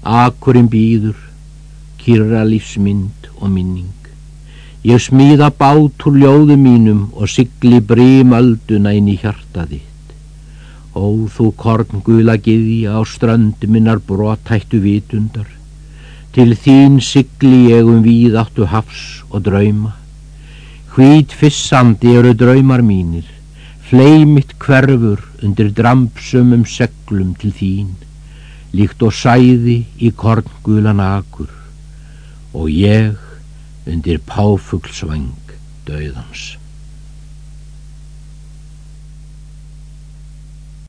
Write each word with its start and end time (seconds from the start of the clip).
Akurinn 0.00 0.70
býður, 0.72 1.16
kyrra 2.00 2.40
lífsmynd 2.48 3.26
og 3.36 3.50
minning. 3.52 3.92
Ég 4.80 4.96
smíða 4.96 5.50
bát 5.52 6.06
úr 6.08 6.16
ljóðu 6.16 6.56
mínum 6.56 7.02
og 7.12 7.28
sigli 7.28 7.82
brímölduna 7.84 8.94
inn 8.96 9.10
í 9.12 9.18
hjarta 9.20 9.66
þitt. 9.68 10.16
Ó, 10.96 11.28
þú 11.28 11.52
korn 11.52 12.00
gula 12.00 12.38
giðja 12.40 12.96
á 12.96 13.04
ströndu 13.04 13.68
minnar 13.68 14.00
brotættu 14.00 14.80
vitundar. 14.80 15.52
Til 16.32 16.56
þín 16.56 16.96
sigli 17.04 17.68
ég 17.68 17.84
um 17.84 18.00
víð 18.00 18.40
áttu 18.40 18.64
hafs 18.72 19.20
og 19.28 19.44
drauma. 19.44 19.98
Hvít 20.96 21.36
fissandi 21.36 22.16
eru 22.16 22.32
draumar 22.32 22.80
mínir, 22.80 23.28
fleimitt 23.84 24.56
hverfur 24.56 25.20
undir 25.44 25.74
drampsumum 25.76 26.64
seglum 26.64 27.36
til 27.36 27.52
þín 27.52 27.98
líkt 28.76 29.02
og 29.02 29.14
sæði 29.16 29.80
í 29.98 30.12
korngulan 30.14 31.02
akur 31.02 31.50
og 32.54 32.70
ég 32.70 33.16
undir 33.90 34.20
páfuglsvang 34.26 35.30
döðans. 35.86 36.59